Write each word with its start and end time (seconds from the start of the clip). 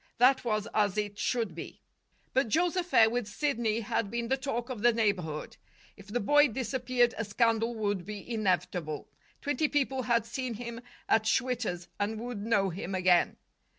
That 0.17 0.43
was 0.43 0.67
as 0.73 0.97
it 0.97 1.19
should 1.19 1.53
be. 1.53 1.79
But 2.33 2.47
Joe's 2.47 2.75
affair 2.75 3.07
with 3.07 3.27
Sidney 3.27 3.81
had 3.81 4.09
been 4.09 4.29
the 4.29 4.35
talk 4.35 4.71
of 4.71 4.81
the 4.81 4.91
neighborhood. 4.91 5.57
If 5.95 6.07
the 6.07 6.19
boy 6.19 6.47
disappeared, 6.47 7.13
a 7.19 7.23
scandal 7.23 7.75
would 7.75 8.03
be 8.03 8.27
inevitable. 8.27 9.09
Twenty 9.43 9.67
people 9.67 10.01
had 10.01 10.25
seen 10.25 10.55
him 10.55 10.81
at 11.07 11.27
Schwitter's 11.27 11.87
and 11.99 12.19
would 12.19 12.43
know 12.43 12.71
him 12.71 12.95
again. 12.95 13.37